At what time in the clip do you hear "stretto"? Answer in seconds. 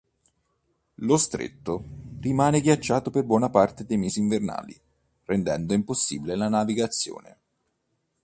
1.15-1.85